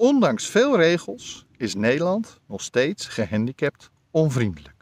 [0.00, 4.79] Ondanks veel regels is Nederland nog steeds gehandicapt onvriendelijk.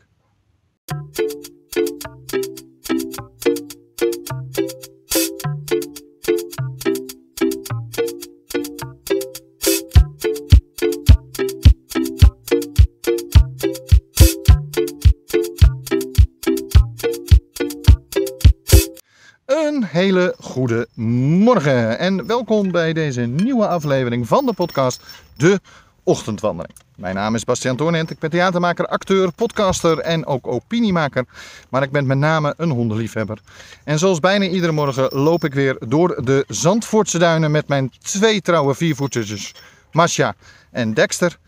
[19.98, 25.02] Hele goede morgen en welkom bij deze nieuwe aflevering van de podcast
[25.36, 25.60] De
[26.02, 26.74] Ochtendwandeling.
[26.96, 31.24] Mijn naam is Bastiaan Toornent, ik ben theatermaker, acteur, podcaster en ook opiniemaker.
[31.68, 33.38] Maar ik ben met name een hondenliefhebber.
[33.84, 38.40] En zoals bijna iedere morgen loop ik weer door de Zandvoortse duinen met mijn twee
[38.40, 39.54] trouwe viervoeters,
[39.92, 40.34] Masha
[40.70, 41.38] en Dexter.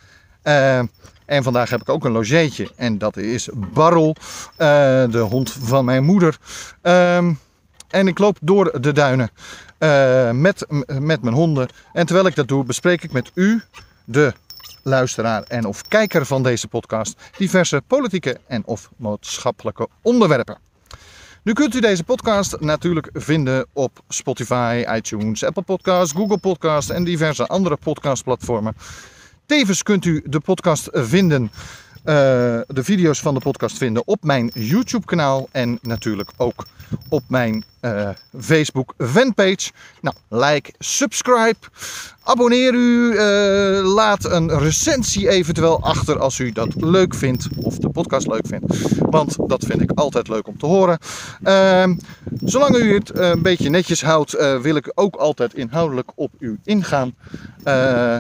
[0.44, 0.78] Uh,
[1.26, 4.56] en vandaag heb ik ook een logeetje en dat is Barrel, uh,
[5.10, 6.38] de hond van mijn moeder.
[6.82, 7.28] Uh,
[7.90, 9.30] en ik loop door de duinen
[9.78, 11.68] uh, met, met mijn honden.
[11.92, 13.62] En terwijl ik dat doe, bespreek ik met u,
[14.04, 14.32] de
[14.82, 20.58] luisteraar en of kijker van deze podcast, diverse politieke en of maatschappelijke onderwerpen.
[21.42, 27.04] Nu kunt u deze podcast natuurlijk vinden op Spotify, iTunes, Apple Podcasts, Google Podcasts en
[27.04, 28.76] diverse andere podcastplatformen.
[29.46, 31.50] Tevens kunt u de podcast vinden, uh,
[32.66, 36.66] de video's van de podcast vinden op mijn YouTube kanaal en natuurlijk ook
[37.08, 38.08] op mijn uh,
[38.40, 39.70] Facebook fanpage.
[40.00, 41.56] Nou, like, subscribe,
[42.22, 47.88] abonneer u, uh, laat een recensie eventueel achter als u dat leuk vindt of de
[47.88, 48.98] podcast leuk vindt.
[48.98, 50.98] Want dat vind ik altijd leuk om te horen.
[51.42, 51.84] Uh,
[52.44, 57.14] zolang u het een beetje netjes houdt, wil ik ook altijd inhoudelijk op u ingaan.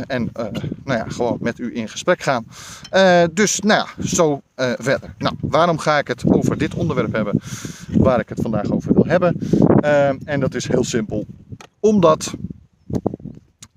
[0.06, 0.30] en
[0.84, 2.46] nou ja, gewoon met u in gesprek gaan.
[3.32, 4.42] dus nou ja, zo
[4.78, 5.14] verder.
[5.18, 7.40] Nou, waarom ga ik het over dit onderwerp hebben
[7.98, 9.36] waar ik het vandaag over wil hebben?
[9.84, 11.26] Uh, en dat is heel simpel.
[11.80, 12.34] Omdat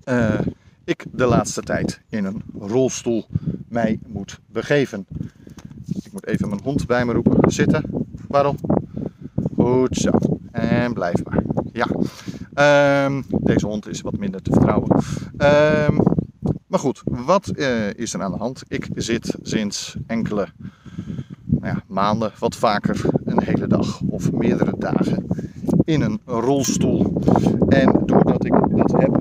[0.04, 0.40] uh,
[0.84, 3.26] ik de laatste tijd in een rolstoel
[3.68, 5.06] mij moet begeven.
[5.86, 7.52] Ik moet even mijn hond bij me roepen.
[7.52, 8.06] Zitten.
[8.28, 8.56] Waarom?
[9.56, 10.10] Goed zo.
[10.50, 11.42] En blijf maar.
[11.72, 11.86] Ja.
[12.54, 15.02] Uh, deze hond is wat minder te vertrouwen.
[15.38, 15.98] Uh,
[16.66, 18.62] maar goed, wat uh, is er aan de hand?
[18.68, 20.48] Ik zit sinds enkele
[21.44, 25.26] nou ja, maanden, wat vaker, een hele dag of meerdere dagen
[25.84, 27.22] in een rolstoel.
[27.68, 29.16] En doordat ik dat heb,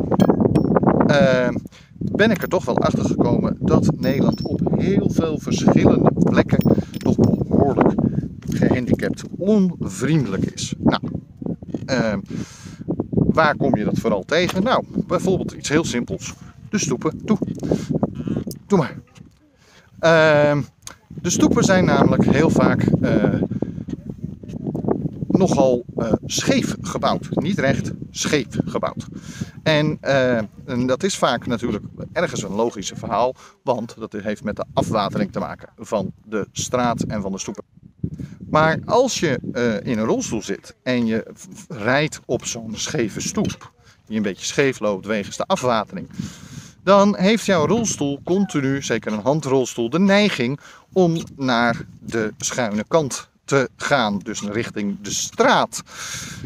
[1.12, 1.56] uh,
[1.98, 7.16] ben ik er toch wel achter gekomen dat Nederland op heel veel verschillende plekken toch
[7.16, 7.94] behoorlijk
[8.50, 10.74] gehandicapt onvriendelijk is.
[10.78, 11.02] Nou,
[11.86, 12.14] uh,
[13.12, 14.64] waar kom je dat vooral tegen?
[14.64, 16.34] Nou, bijvoorbeeld iets heel simpels.
[16.70, 17.20] De stoepen.
[17.24, 17.38] Doe.
[18.68, 18.96] Doe maar.
[20.00, 20.64] Uh,
[21.08, 22.86] de stoepen zijn namelijk heel vaak
[25.38, 27.28] nogal uh, scheef gebouwd.
[27.30, 29.08] Niet recht, scheef gebouwd.
[29.64, 34.56] En, uh, en, dat is vaak natuurlijk ergens een logisch verhaal, want dat heeft met
[34.56, 37.64] de afwatering te maken van de straat en van de stoepen.
[38.50, 41.34] Maar als je uh, in een rolstoel zit en je
[41.68, 43.72] rijdt op zo'n scheve stoep,
[44.06, 46.10] die een beetje scheef loopt wegens de afwatering,
[46.84, 50.60] dan heeft jouw rolstoel continu, zeker een handrolstoel, de neiging
[50.94, 55.82] om naar de schuine kant te gaan, dus richting de straat.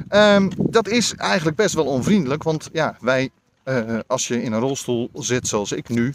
[0.10, 3.30] Um, dat is eigenlijk best wel onvriendelijk, want ja, wij,
[3.66, 6.14] uh, als je in een rolstoel zit zoals ik nu,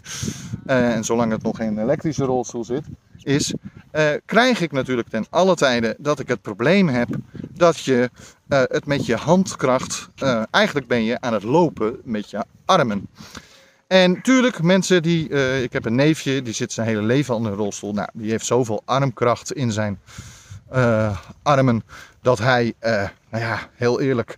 [0.67, 2.83] uh, en zolang het nog geen elektrische rolstoel zit,
[3.23, 3.53] is,
[3.93, 7.09] uh, krijg ik natuurlijk ten alle tijde dat ik het probleem heb
[7.53, 8.09] dat je
[8.47, 10.09] het met je handkracht,
[10.51, 13.07] eigenlijk ben je aan het lopen met je armen.
[13.87, 15.29] En tuurlijk, mensen die.
[15.63, 17.93] Ik heb een neefje, die zit zijn hele leven al in een rolstoel.
[17.93, 19.99] Nou, die heeft zoveel armkracht in zijn
[20.73, 21.83] uh, armen.
[22.21, 22.91] dat hij, uh,
[23.29, 24.37] nou ja, heel eerlijk.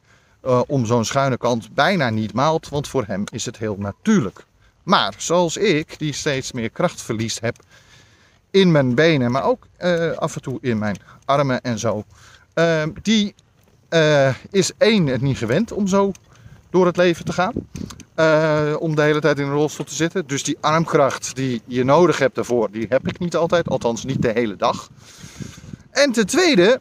[0.67, 2.69] om zo'n schuine kant bijna niet maalt.
[2.69, 4.45] Want voor hem is het heel natuurlijk.
[4.83, 7.55] Maar zoals ik, die steeds meer kracht verliest heb.
[8.51, 9.67] in mijn benen, maar ook
[10.15, 12.03] af en toe in mijn armen en zo.
[13.01, 13.35] die
[14.51, 16.11] is één het niet gewend om zo
[16.69, 17.53] door het leven te gaan.
[18.79, 20.27] Om de hele tijd in een rolstoel te zitten.
[20.27, 23.69] Dus die armkracht die je nodig hebt daarvoor, die heb ik niet altijd.
[23.69, 24.89] Althans niet de hele dag.
[25.95, 26.79] En ten tweede,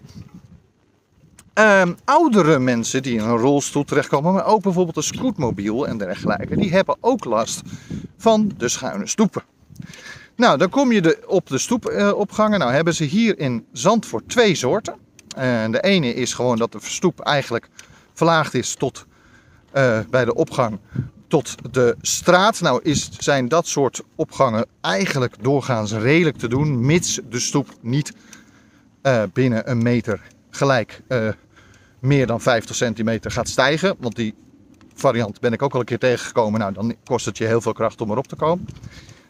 [1.58, 6.56] uh, oudere mensen die in een rolstoel terechtkomen, maar ook bijvoorbeeld een scootmobiel en dergelijke,
[6.56, 7.62] die hebben ook last
[8.18, 9.42] van de schuine stoepen.
[10.36, 12.52] Nou, dan kom je de, op de stoepopgangen.
[12.52, 14.94] Uh, nou, hebben ze hier in Zandvoort twee soorten.
[15.38, 17.68] Uh, de ene is gewoon dat de stoep eigenlijk
[18.12, 19.06] verlaagd is tot
[19.74, 20.78] uh, bij de opgang
[21.28, 22.60] tot de straat.
[22.60, 28.12] Nou is, zijn dat soort opgangen eigenlijk doorgaans redelijk te doen, mits de stoep niet
[29.06, 30.20] uh, binnen een meter
[30.50, 31.28] gelijk uh,
[31.98, 33.96] meer dan 50 centimeter gaat stijgen.
[33.98, 34.34] Want die
[34.94, 36.60] variant ben ik ook al een keer tegengekomen.
[36.60, 38.68] Nou, dan kost het je heel veel kracht om erop te komen.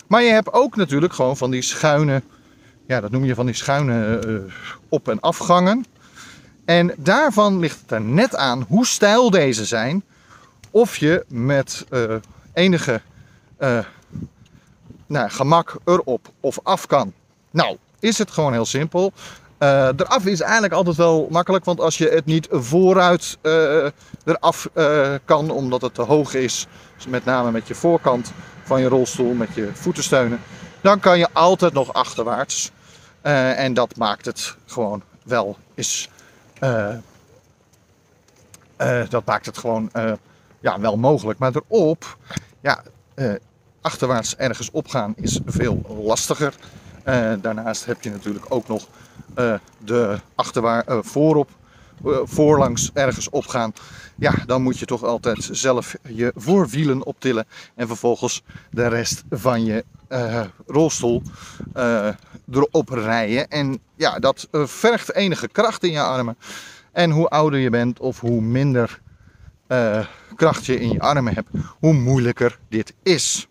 [0.06, 2.22] Maar je hebt ook natuurlijk gewoon van die schuine,
[2.86, 4.52] ja, dat noem je van die schuine uh,
[4.88, 5.84] op- en afgangen.
[6.64, 10.04] En daarvan ligt het er net aan hoe stijl deze zijn.
[10.70, 11.86] Of je met
[12.52, 13.00] enige
[15.06, 17.12] nou, gemak erop of af kan.
[17.50, 19.12] Nou, is het gewoon heel simpel.
[19.58, 23.86] Uh, eraf is eigenlijk altijd wel makkelijk, want als je het niet vooruit uh,
[24.24, 26.66] eraf uh, kan, omdat het te hoog is,
[26.96, 30.40] dus met name met je voorkant van je rolstoel, met je voetensteunen,
[30.80, 32.70] dan kan je altijd nog achterwaarts.
[33.22, 36.08] en dat maakt het gewoon wel eens.
[39.08, 39.90] dat maakt het gewoon
[40.60, 41.38] ja, wel mogelijk.
[41.38, 42.16] Maar erop,
[42.60, 42.82] ja,
[43.80, 46.54] achterwaarts ergens opgaan is veel lastiger.
[47.40, 48.88] Daarnaast heb je natuurlijk ook nog
[49.38, 49.54] uh,
[49.84, 51.50] de achterwaar, uh, voorop,
[52.04, 53.72] uh, voorlangs ergens opgaan.
[54.16, 57.46] Ja, dan moet je toch altijd zelf je voorwielen optillen.
[57.74, 59.84] En vervolgens de rest van je
[60.66, 61.22] rolstoel
[62.50, 63.48] erop rijden.
[63.48, 66.36] En ja, dat vergt enige kracht in je armen.
[66.92, 69.00] En hoe ouder je bent of hoe minder
[70.36, 71.48] kracht je in je armen hebt,
[71.78, 73.48] hoe moeilijker dit is.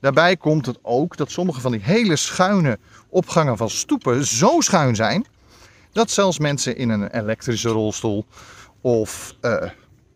[0.00, 2.78] Daarbij komt het ook dat sommige van die hele schuine
[3.08, 5.26] opgangen van stoepen zo schuin zijn
[5.92, 8.26] dat zelfs mensen in een elektrische rolstoel
[8.80, 9.62] of uh,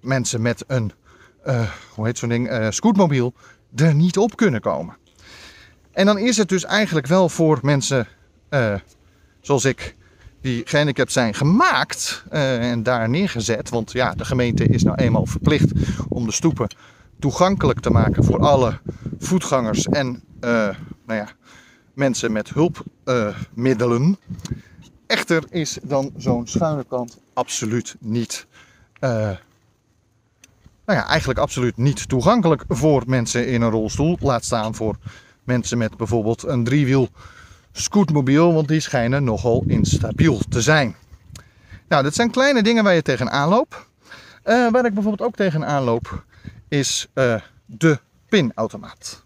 [0.00, 0.92] mensen met een,
[1.46, 3.34] uh, hoe heet zo'n ding, uh, scootmobiel
[3.74, 4.96] er niet op kunnen komen.
[5.92, 8.06] En dan is het dus eigenlijk wel voor mensen
[9.40, 9.96] zoals ik,
[10.40, 13.68] die gehandicapt zijn, gemaakt en daar neergezet.
[13.68, 15.72] Want ja, de gemeente is nou eenmaal verplicht
[16.08, 16.68] om de stoepen
[17.22, 18.80] toegankelijk te maken voor alle
[19.18, 20.74] voetgangers en nou
[21.06, 21.28] ja,
[21.94, 24.18] mensen met hulpmiddelen.
[25.06, 28.46] Echter is dan zo'n schuine kant absoluut niet,
[29.00, 29.10] uh,
[30.84, 34.16] nou ja, eigenlijk absoluut niet toegankelijk voor mensen in een rolstoel.
[34.20, 34.96] Laat staan voor
[35.44, 37.08] mensen met bijvoorbeeld een driewiel
[37.72, 40.96] scootmobiel, want die schijnen nogal instabiel te zijn.
[41.88, 43.74] Nou, dat zijn kleine dingen waar je tegenaan loopt.
[44.44, 46.24] Uh, waar ik bijvoorbeeld ook tegenaan loop,
[46.72, 47.34] is uh,
[47.66, 47.98] de
[48.28, 49.24] pinautomaat.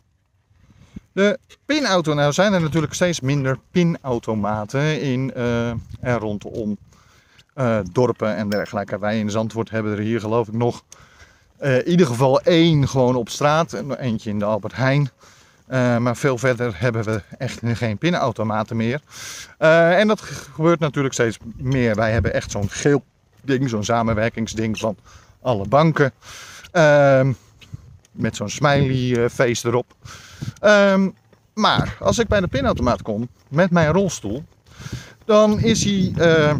[1.12, 5.68] De pinauto, nou zijn er natuurlijk steeds minder pinautomaten in uh,
[6.00, 6.76] en rondom
[7.54, 8.98] uh, dorpen en dergelijke.
[8.98, 10.84] Wij in Zandvoort hebben er hier geloof ik nog
[11.58, 13.72] in ieder geval één gewoon op straat.
[13.72, 15.10] En eentje in de Albert Heijn.
[16.02, 19.00] maar veel verder hebben we echt geen pinautomaten meer.
[19.58, 21.94] en dat gebeurt natuurlijk steeds meer.
[21.94, 23.04] Wij hebben echt zo'n geel
[23.42, 24.96] ding, zo'n samenwerkingsding van
[25.40, 26.12] alle banken.
[26.76, 27.32] Ehm,
[28.12, 29.94] met zo'n smiley face erop.
[30.62, 31.14] Um,
[31.54, 34.44] maar als ik bij de pinautomaat kom met mijn rolstoel,
[35.24, 36.54] dan is, hij, uh,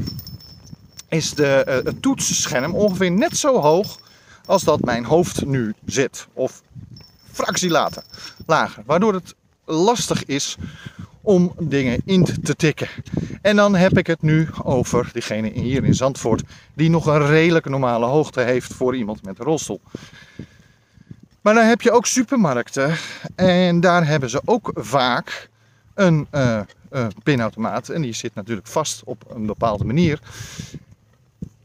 [1.09, 3.99] is de, uh, het toetsscherm ongeveer net zo hoog
[4.47, 6.27] als dat mijn hoofd nu zit.
[6.33, 6.63] Of
[7.33, 8.03] fractie later,
[8.47, 8.83] lager.
[8.87, 9.35] Waardoor het
[9.65, 10.57] lastig is
[11.27, 12.89] om dingen in te tikken.
[13.43, 16.43] En dan heb ik het nu over diegene hier in Zandvoort
[16.75, 19.81] die nog een redelijk normale hoogte heeft voor iemand met een.
[21.41, 22.97] Maar dan heb je ook supermarkten
[23.35, 25.49] en daar hebben ze ook vaak
[25.95, 26.61] een uh,
[27.23, 27.89] pinautomaat.
[27.89, 30.21] En die zit natuurlijk vast op een bepaalde manier.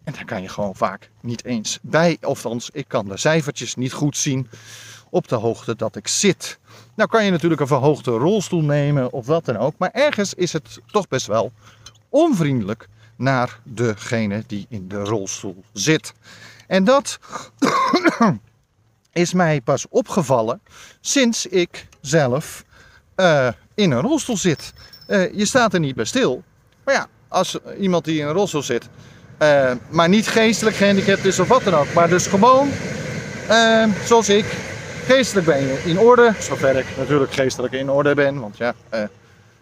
[0.04, 2.18] En daar kan je gewoon vaak niet eens bij.
[2.22, 4.48] Althans, ik kan de cijfertjes niet goed zien
[5.10, 6.60] op de hoogte dat ik zit.
[6.96, 9.74] Nou kan je natuurlijk een verhoogde rolstoel nemen of wat dan ook.
[9.78, 11.52] Maar ergens is het toch best wel
[12.10, 16.14] onvriendelijk naar degene die in de rolstoel zit.
[16.68, 17.20] En dat
[19.12, 20.62] is mij pas opgevallen
[21.02, 22.64] sinds ik zelf
[23.16, 24.74] uh, in een rolstoel zit.
[25.08, 26.44] Uh, je staat er niet bij stil.
[26.84, 28.90] Maar ja, als iemand die in een rolstoel zit,
[29.40, 32.70] uh, maar niet geestelijk gehandicapt is of wat dan ook, maar dus gewoon
[34.06, 34.46] zoals ik,
[35.06, 36.34] geestelijk ben je in orde.
[36.40, 38.74] Zover ik natuurlijk geestelijk in orde ben, want ja,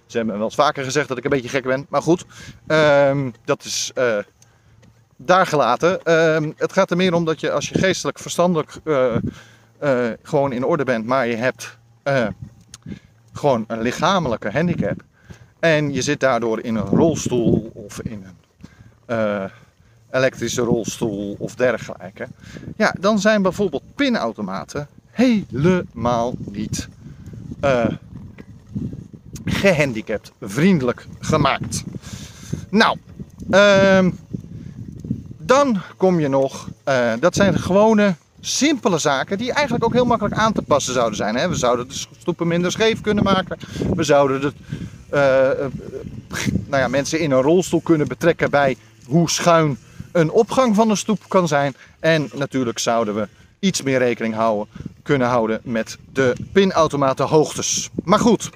[0.05, 1.86] ze hebben wel eens vaker gezegd dat ik een beetje gek ben.
[1.89, 2.25] Maar goed,
[2.67, 3.91] ehm, dat is
[5.22, 6.00] daar gelaten.
[6.03, 9.15] Uh, het gaat er meer om dat je als je geestelijk verstandelijk uh,
[10.24, 11.77] gewoon in orde bent, maar je hebt
[13.34, 15.01] gewoon een lichamelijke handicap.
[15.60, 18.25] En je zit daardoor in een rolstoel of in
[19.05, 19.50] een
[20.12, 22.27] elektrische rolstoel of dergelijke.
[22.75, 24.88] Ja, dan zijn bijvoorbeeld pinautomaten
[25.20, 26.88] helemaal niet
[29.46, 31.84] gehandicapt vriendelijk gemaakt.
[32.70, 32.98] Nou,
[33.50, 34.10] ehm
[35.50, 40.36] dan kom je nog, uh, dat zijn gewone simpele zaken die eigenlijk ook heel makkelijk
[40.36, 41.36] aan te passen zouden zijn.
[41.36, 41.50] Hè?
[41.50, 43.58] We zouden de stoepen minder scheef kunnen maken.
[43.96, 44.52] We zouden de,
[45.14, 45.68] uh,
[46.68, 49.78] nou ja, mensen in een rolstoel kunnen betrekken bij hoe schuin
[50.12, 51.76] een opgang van een stoep kan zijn.
[52.00, 53.28] En natuurlijk zouden we
[53.60, 57.89] iets meer rekening houden, kunnen houden met de pinautomaten hoogtes.
[58.03, 58.50] Maar goed,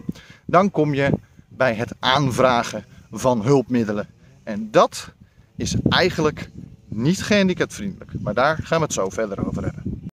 [0.45, 1.11] dan kom je
[1.47, 4.07] bij het aanvragen van hulpmiddelen.
[4.43, 5.11] En dat
[5.55, 6.49] is eigenlijk
[6.87, 8.11] niet gehandicapvriendelijk.
[8.19, 10.09] Maar daar gaan we het zo verder over hebben.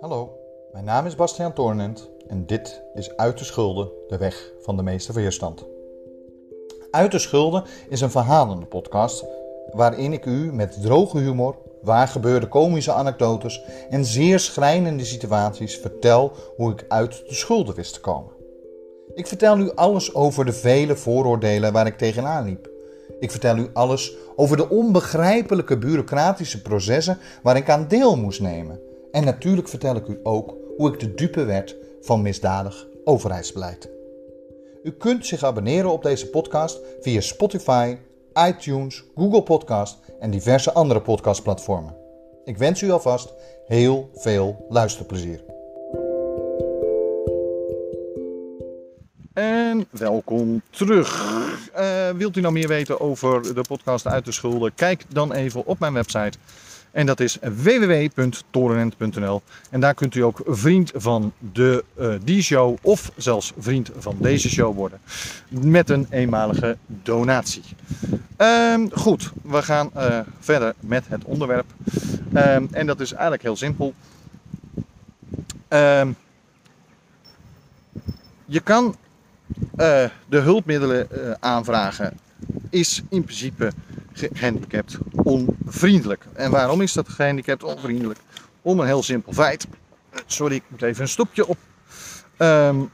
[0.00, 0.38] Hallo,
[0.72, 4.82] mijn naam is Bastiaan Toornent en dit is Uit de Schulden, de weg van de
[4.82, 5.64] meeste weerstand.
[6.90, 9.24] Uit de Schulden is een verhalende podcast
[9.70, 16.72] waarin ik u met droge humor, waargebeurde komische anekdotes en zeer schrijnende situaties vertel hoe
[16.72, 18.32] ik uit de schulden wist te komen.
[19.14, 22.70] Ik vertel u alles over de vele vooroordelen waar ik tegenaan liep.
[23.20, 28.80] Ik vertel u alles over de onbegrijpelijke bureaucratische processen waar ik aan deel moest nemen.
[29.12, 33.90] En natuurlijk vertel ik u ook hoe ik de dupe werd van misdadig overheidsbeleid.
[34.82, 37.96] U kunt zich abonneren op deze podcast via Spotify,
[38.46, 41.96] iTunes, Google Podcast en diverse andere podcastplatformen.
[42.44, 43.34] Ik wens u alvast
[43.66, 45.44] heel veel luisterplezier.
[49.32, 51.24] En welkom terug.
[51.76, 54.74] Uh, wilt u nou meer weten over de podcast Uit de Schulden?
[54.74, 56.38] Kijk dan even op mijn website.
[56.90, 59.42] En dat is www.torenent.nl.
[59.70, 64.16] En daar kunt u ook vriend van de, uh, die show of zelfs vriend van
[64.20, 65.00] deze show worden.
[65.48, 67.62] Met een eenmalige donatie.
[68.36, 71.66] Um, goed, we gaan uh, verder met het onderwerp.
[72.34, 73.94] Um, en dat is eigenlijk heel simpel.
[75.68, 76.16] Um,
[78.44, 78.96] je kan
[79.76, 81.08] uh, de hulpmiddelen
[81.40, 82.18] aanvragen
[82.70, 83.72] is in principe
[84.18, 86.24] gehandicapt onvriendelijk.
[86.32, 88.20] En waarom is dat gehandicapt onvriendelijk?
[88.62, 89.66] Om een heel simpel feit.
[90.26, 91.56] Sorry, ik moet even een stopje op.
[92.38, 92.90] Um,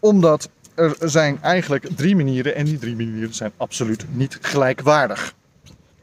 [0.00, 5.34] omdat er zijn eigenlijk drie manieren en die drie manieren zijn absoluut niet gelijkwaardig.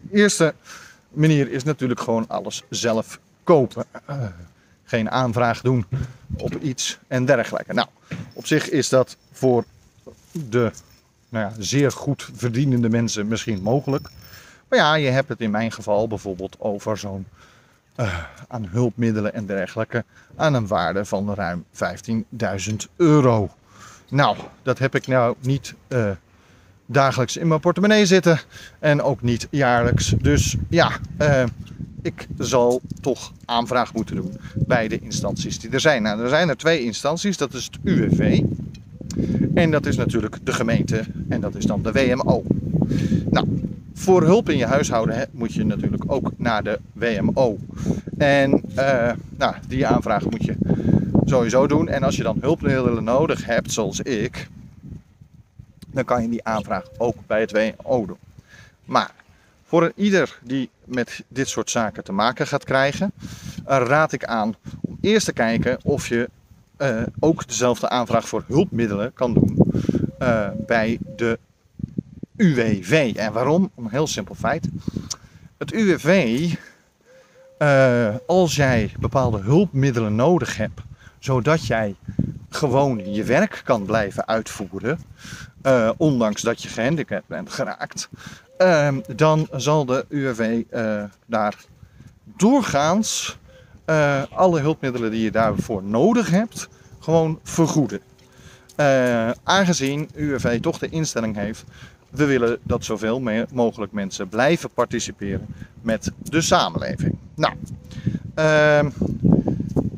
[0.01, 0.53] De eerste
[1.09, 3.85] manier is natuurlijk gewoon alles zelf kopen.
[4.09, 4.25] Uh,
[4.83, 5.85] geen aanvraag doen
[6.37, 7.73] op iets en dergelijke.
[7.73, 7.87] Nou,
[8.33, 9.65] op zich is dat voor
[10.31, 10.71] de
[11.31, 14.09] nou ja, zeer goed verdienende mensen misschien mogelijk.
[14.69, 17.25] Maar ja, je hebt het in mijn geval bijvoorbeeld over zo'n
[17.97, 20.03] uh, aan hulpmiddelen en dergelijke
[20.35, 23.50] aan een waarde van ruim 15.000 euro.
[24.09, 26.11] Nou, dat heb ik nou niet uh,
[26.85, 28.39] dagelijks in mijn portemonnee zitten
[28.79, 30.13] en ook niet jaarlijks.
[30.17, 31.43] Dus ja, uh,
[32.01, 36.03] ik zal toch aanvraag moeten doen bij de instanties die er zijn.
[36.03, 38.41] Nou, er zijn er twee instanties, dat is het UWV
[39.53, 42.43] en dat is natuurlijk de gemeente en dat is dan de WMO.
[43.29, 43.47] Nou,
[43.93, 47.57] voor hulp in je huishouden hè, moet je natuurlijk ook naar de WMO.
[48.17, 50.55] En uh, nou, die aanvraag moet je
[51.25, 51.89] sowieso doen.
[51.89, 54.47] En als je dan hulpmiddelen nodig hebt, zoals ik,
[55.87, 58.17] dan kan je die aanvraag ook bij het WMO doen.
[58.85, 59.11] Maar
[59.63, 63.11] voor een ieder die met dit soort zaken te maken gaat krijgen,
[63.65, 66.29] raad ik aan om eerst te kijken of je
[66.81, 69.57] uh, ook dezelfde aanvraag voor hulpmiddelen kan doen
[70.19, 71.39] uh, bij de
[72.35, 73.13] UWV.
[73.15, 73.71] En waarom?
[73.75, 74.69] Om een heel simpel feit.
[75.57, 76.50] Het UWV,
[77.57, 80.81] eh, als jij bepaalde hulpmiddelen nodig hebt,
[81.19, 81.95] zodat jij
[82.50, 85.00] gewoon je werk kan blijven uitvoeren,
[85.97, 88.09] ondanks dat je gehandicapt bent geraakt,
[89.15, 90.63] dan zal de UWV
[91.25, 91.55] daar
[92.38, 93.39] doorgaans
[93.85, 96.69] uh, alle hulpmiddelen die je daarvoor nodig hebt,
[97.00, 98.00] gewoon vergoeden.
[98.77, 101.63] Uh, aangezien UWV toch de instelling heeft,
[102.09, 103.21] we willen dat zoveel
[103.53, 105.45] mogelijk mensen blijven participeren
[105.81, 107.17] met de samenleving.
[107.35, 107.53] Nou,
[108.35, 108.89] ehm,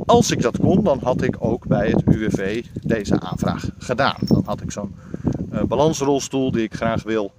[0.06, 4.18] als ik dat kon, dan had ik ook bij het UWV deze aanvraag gedaan.
[4.20, 4.96] Dan had ik zo'n
[5.68, 7.34] balansrolstoel die ik graag wil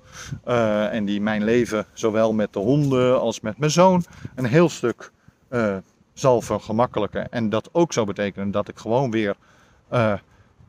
[0.91, 5.13] en die mijn leven, zowel met de honden als met mijn zoon, een heel stuk
[6.15, 7.31] zal vergemakkelijken.
[7.31, 9.37] En dat ook zou betekenen dat ik gewoon weer
[9.93, 9.99] uh,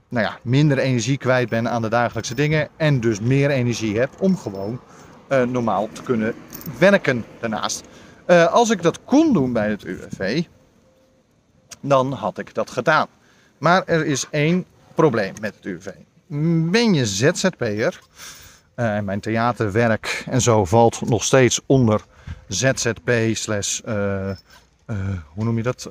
[0.10, 2.70] nou ja, minder energie kwijt ben aan de dagelijkse dingen.
[2.78, 4.80] En dus meer energie heb om gewoon
[5.48, 6.34] normaal te kunnen
[6.80, 7.84] werken daarnaast.
[8.52, 10.44] als ik dat kon doen bij het UWV,
[11.82, 13.08] dan had ik dat gedaan.
[13.58, 15.90] Maar er is één probleem met het UWV.
[16.72, 18.00] Ben je ZZP'er?
[18.76, 22.02] Uh, mijn theaterwerk en zo valt nog steeds onder
[22.48, 23.82] ZZP slash,
[25.34, 25.90] hoe noem je dat?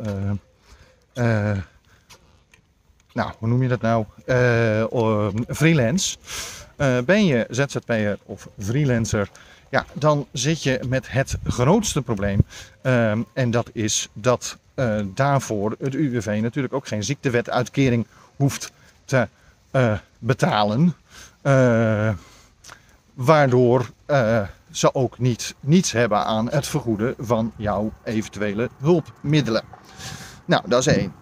[3.12, 4.04] nou, hoe noem je dat nou?
[5.48, 6.16] freelance.
[7.04, 9.30] ben je ZZP'er of freelancer?
[9.70, 12.44] Ja, dan zit je met het grootste probleem.
[12.82, 14.58] Ehm, en dat is dat
[15.14, 18.72] daarvoor het UWV natuurlijk ook geen ziektewetuitkering hoeft
[19.04, 19.28] te
[20.18, 20.94] betalen.
[23.14, 23.90] Waardoor
[24.76, 29.62] ze ook niet, niets hebben aan het vergoeden van jouw eventuele hulpmiddelen.
[30.44, 31.12] Nou, dat is één.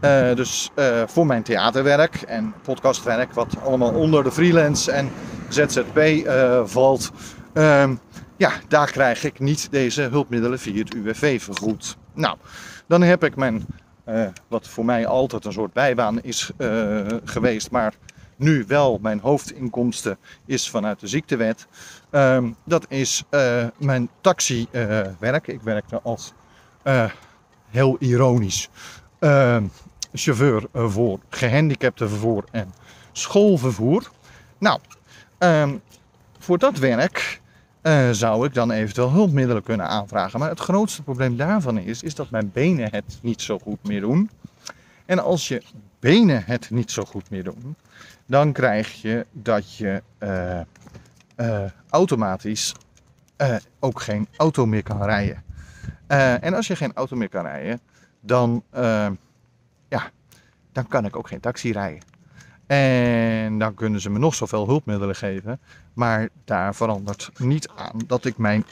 [0.00, 5.10] Uh, dus uh, voor mijn theaterwerk en podcastwerk, wat allemaal onder de freelance en
[5.48, 7.10] ZZP uh, valt,
[7.52, 7.94] ehm,
[8.36, 11.96] ja, daar krijg ik niet deze hulpmiddelen via het UWV vergoed.
[12.14, 12.36] Nou,
[12.86, 13.66] dan heb ik mijn,
[14.48, 16.50] wat voor mij altijd een soort bijbaan is
[17.24, 17.94] geweest, maar
[18.36, 21.66] nu wel mijn hoofdinkomsten is vanuit de ziektewet.
[22.10, 23.24] Ehm, dat is
[23.78, 25.46] mijn taxiwerk.
[25.46, 26.32] ik werkte als,
[27.70, 28.68] heel ironisch,
[29.24, 29.64] Ehm,
[30.12, 32.74] chauffeur voor gehandicaptenvervoer en
[33.12, 34.10] schoolvervoer.
[34.58, 34.80] Nou,
[35.38, 35.76] ehm,
[36.38, 37.40] voor dat werk
[37.82, 40.38] uh, zou ik dan eventueel hulpmiddelen kunnen aanvragen.
[40.38, 44.00] Maar het grootste probleem daarvan is, is dat mijn benen het niet zo goed meer
[44.00, 44.30] doen.
[45.06, 45.62] En als je
[46.00, 47.76] benen het niet zo goed meer doen,
[48.26, 50.60] dan krijg je dat je uh,
[51.36, 52.74] uh, automatisch
[53.80, 55.42] ook geen auto meer kan rijden.
[56.40, 57.80] en als je geen auto meer kan rijden,
[58.20, 58.62] dan,
[59.88, 60.10] ja,
[60.72, 62.02] dan kan ik ook geen taxi rijden.
[62.66, 65.60] En dan kunnen ze me nog zoveel hulpmiddelen geven.
[65.92, 68.64] Maar daar verandert niet aan dat ik mijn.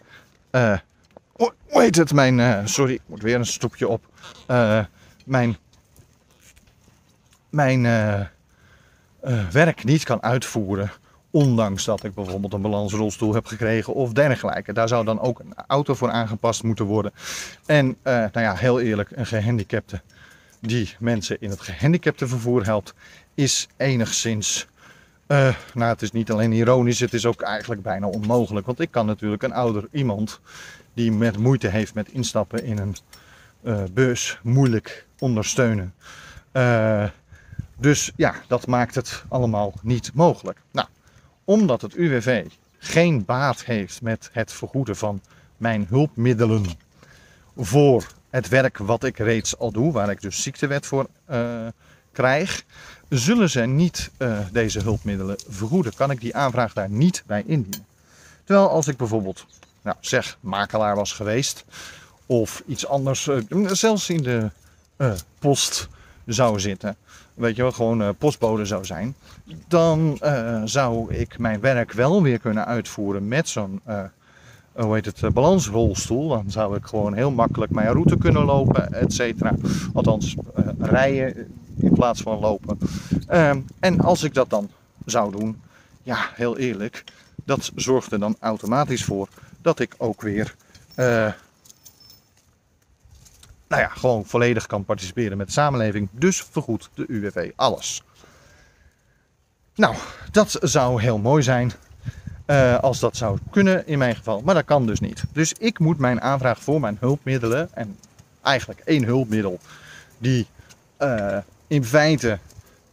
[1.33, 2.13] Hoe heet het?
[2.13, 2.69] Mijn.
[2.69, 4.07] Sorry, moet weer een stoepje op.
[4.51, 4.85] Uh,
[5.25, 5.57] mijn.
[9.23, 10.91] Mijn werk niet kan uitvoeren.
[11.31, 14.73] Ondanks dat ik bijvoorbeeld een balansrolstoel heb gekregen of dergelijke.
[14.73, 17.13] Daar zou dan ook een auto voor aangepast moeten worden.
[17.67, 20.01] En uh, nou ja, heel eerlijk, een gehandicapte
[20.61, 22.95] die mensen in het gehandicaptenvervoer helpt,
[23.35, 24.67] is enigszins.
[25.29, 28.67] Uh, nou, het is niet alleen ironisch, het is ook eigenlijk bijna onmogelijk.
[28.67, 30.41] Want ik kan natuurlijk een ouder iemand
[30.95, 32.97] die met moeite heeft met instappen in een
[33.63, 35.95] uh, bus moeilijk ondersteunen.
[37.83, 40.59] Dus ja, dat maakt het allemaal niet mogelijk.
[40.71, 40.89] Nou,
[41.45, 42.47] omdat het UWV
[42.79, 45.21] geen baat heeft met het vergoeden van
[45.57, 46.65] mijn hulpmiddelen
[47.57, 51.67] voor het werk wat ik reeds al doe, waar ik dus ziektewet voor uh,
[52.13, 52.65] krijg,
[53.09, 55.95] zullen ze niet uh, deze hulpmiddelen vergoeden.
[55.95, 57.87] Kan ik die aanvraag daar niet bij indienen.
[58.45, 59.47] Terwijl als ik bijvoorbeeld,
[59.83, 61.65] nou, zeg, makelaar was geweest,
[62.27, 64.51] of iets anders, uh, zelfs in de
[65.39, 65.89] post
[66.27, 66.97] zou zitten,
[67.35, 69.15] weet je wel, gewoon uh, postbode zou zijn,
[69.69, 74.03] dan uh, zou ik mijn werk wel weer kunnen uitvoeren met zo'n, uh,
[74.73, 76.29] hoe heet het, balansrolstoel.
[76.29, 79.55] Dan zou ik gewoon heel makkelijk mijn route kunnen lopen, et cetera.
[79.93, 80.37] Althans,
[80.79, 82.79] rijden in plaats van lopen.
[83.27, 84.71] Ehm, en als ik dat dan
[85.05, 85.61] zou doen,
[86.03, 87.05] ja, heel eerlijk,
[87.45, 89.29] dat zorgt er dan automatisch voor
[89.63, 90.55] dat ik ook weer
[93.73, 96.09] nou ja, gewoon volledig kan participeren met de samenleving.
[96.11, 98.03] Dus vergoedt de UWV alles.
[99.75, 99.95] Nou,
[100.31, 101.73] dat zou heel mooi zijn
[102.47, 104.41] uh, als dat zou kunnen in mijn geval.
[104.45, 105.25] Maar dat kan dus niet.
[105.33, 107.97] Dus ik moet mijn aanvraag voor mijn hulpmiddelen, en
[108.43, 109.59] eigenlijk één hulpmiddel,
[110.19, 110.47] die
[111.01, 112.39] uh, in feite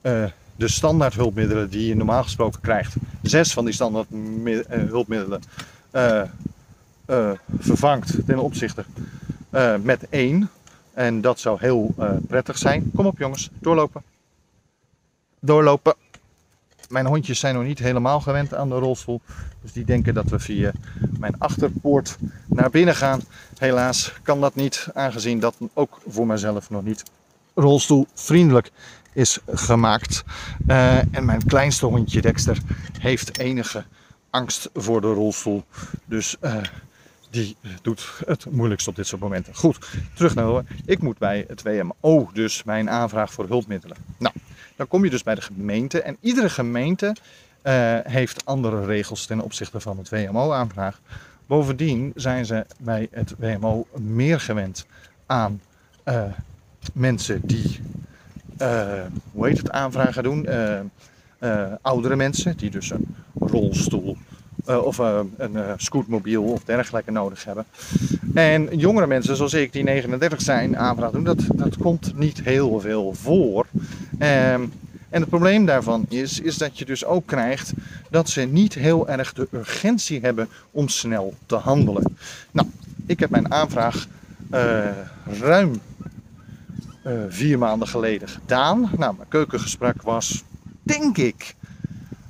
[0.02, 4.08] uh, de standaard hulpmiddelen die je normaal gesproken krijgt, zes van die standaard
[4.68, 5.42] hulpmiddelen
[7.60, 8.86] vervangt ten opzichte
[9.82, 10.50] met één.
[11.00, 12.92] En dat zou heel uh, prettig zijn.
[12.96, 14.04] Kom op jongens, doorlopen.
[15.40, 15.96] Doorlopen.
[16.90, 19.22] Mijn hondjes zijn nog niet helemaal gewend aan de rolstoel.
[19.62, 20.72] Dus die denken dat we via
[21.20, 23.22] mijn achterpoort naar binnen gaan.
[23.58, 27.04] Helaas kan dat niet, aangezien dat ook voor mezelf nog niet
[27.54, 28.72] rolstoelvriendelijk
[29.14, 30.24] is gemaakt.
[30.68, 32.58] Uh, en mijn kleinste hondje Dexter
[33.00, 33.84] heeft enige
[34.30, 35.64] angst voor de rolstoel.
[36.06, 36.62] Dus uh,
[37.30, 39.56] die doet het moeilijkst op dit soort momenten.
[39.56, 40.68] Goed, terug naar horen.
[40.86, 43.98] Ik moet bij het WMO dus mijn aanvraag voor hulpmiddelen.
[44.18, 44.36] Nou,
[44.76, 47.16] dan kom je dus bij de gemeente en iedere gemeente
[47.64, 51.00] uh, heeft andere regels ten opzichte van het WMO-aanvraag.
[51.46, 54.86] Bovendien zijn ze bij het WMO meer gewend
[55.26, 55.62] aan
[56.06, 56.24] uh,
[56.94, 57.80] mensen die,
[58.62, 60.50] uh, hoe heet het, aanvragen doen.
[61.82, 64.18] oudere mensen die dus een rolstoel
[64.70, 67.66] uh, of uh, een uh, scootmobiel of dergelijke nodig hebben.
[68.34, 72.80] En jongere mensen zoals ik, die 39 zijn, aanvraag doen, dat, dat komt niet heel
[72.80, 73.66] veel voor.
[74.12, 74.72] Um,
[75.10, 77.74] en het probleem daarvan is, is dat je dus ook krijgt
[78.10, 82.18] dat ze niet heel erg de urgentie hebben om snel te handelen.
[82.52, 82.68] Nou,
[83.06, 84.08] ik heb mijn aanvraag
[85.40, 85.82] ruim
[87.30, 88.90] vier maanden geleden gedaan.
[88.98, 90.44] Nou, mijn keukengesprek was,
[90.84, 91.56] denk ik,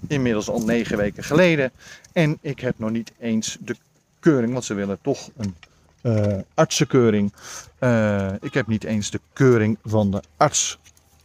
[0.10, 1.71] inmiddels al negen weken geleden.
[2.13, 3.76] En ik heb nog niet eens de
[4.19, 5.56] keuring, want ze willen toch een
[6.04, 7.34] uh, artsenkeuring.
[7.80, 10.80] Uh, ik heb niet eens de keuring van de arts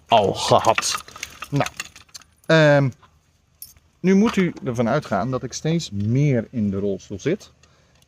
[0.08, 1.04] al gehad.
[1.50, 1.70] Nou,
[2.46, 2.92] um,
[4.00, 7.52] nu moet u ervan uitgaan dat ik steeds meer in de rolstoel zit.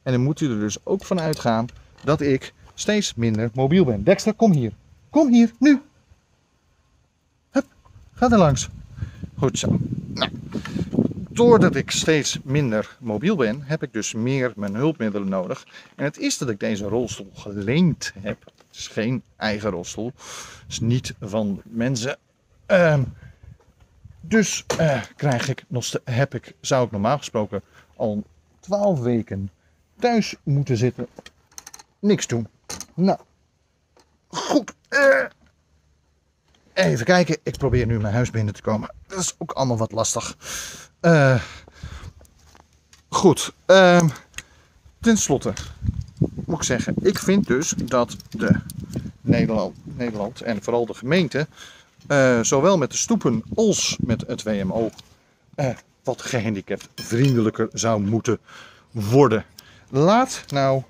[0.02, 1.66] En dan moet u er dus ook van uitgaan
[2.04, 4.04] dat ik steeds minder mobiel ben.
[4.04, 4.72] Dexter, kom hier.
[5.10, 5.80] Kom hier, nu.
[7.50, 7.66] Hup,
[8.14, 8.68] ga er langs.
[9.38, 9.78] Goed zo.
[10.06, 10.30] Nou,
[11.36, 15.66] doordat ik steeds minder mobiel ben, heb ik dus meer mijn hulpmiddelen nodig.
[15.94, 18.44] En het is dat ik deze rolstoel geleend heb.
[18.44, 20.12] Het is geen eigen rolstoel.
[20.16, 22.18] Het is niet van mensen.
[22.66, 23.02] Ehm,
[24.20, 25.64] dus eh, krijg ik
[26.04, 27.62] heb ik, zou ik normaal gesproken
[27.96, 28.22] al
[28.60, 29.50] 12 weken
[29.98, 31.06] thuis moeten zitten.
[31.98, 32.48] Niks doen.
[32.94, 33.18] Nou,
[34.28, 34.74] goed.
[34.88, 35.24] eh.
[36.72, 37.38] even kijken.
[37.42, 38.94] Ik probeer nu mijn huis binnen te komen.
[39.06, 40.36] Dat is ook allemaal wat lastig.
[41.06, 41.40] Eh,
[43.08, 43.52] goed.
[43.66, 44.08] ehm
[45.00, 45.52] ten slotte
[46.46, 46.94] moet ik zeggen.
[47.02, 48.60] Ik vind dus dat de
[49.20, 51.46] Nederland, Nederland en vooral de gemeente...
[52.06, 54.90] eh, zowel met de stoepen als met het WMO...
[55.54, 58.38] eh, wat gehandicapt vriendelijker zou moeten
[58.90, 59.44] worden.
[59.90, 60.82] Laat nou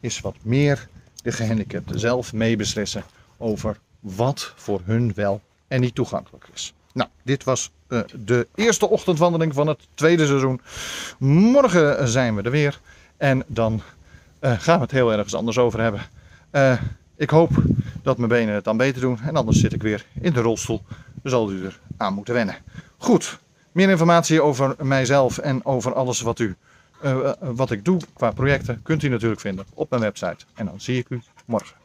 [0.00, 0.88] eens wat meer
[1.22, 3.04] de gehandicapten zelf meebeslissen
[3.36, 6.74] over wat voor hun wel en niet toegankelijk is.
[6.92, 7.70] Nou, dit was
[8.16, 10.60] de eerste ochtendwandeling van het tweede seizoen.
[11.18, 12.80] Morgen zijn we er weer
[13.16, 13.82] en dan
[14.38, 16.00] eh, gaan we het heel ergens anders over hebben.
[16.50, 16.80] Eh,
[17.16, 17.50] ik hoop
[18.02, 20.82] dat mijn benen het dan beter doen en anders zit ik weer in de rolstoel.
[21.22, 22.56] Dan zal u er aan moeten wennen.
[22.96, 23.38] Goed,
[23.72, 26.56] meer informatie over mijzelf en over alles wat, u,
[27.02, 30.44] eh, wat ik doe qua projecten kunt u natuurlijk vinden op mijn website.
[30.54, 31.76] En dan zie ik u morgen.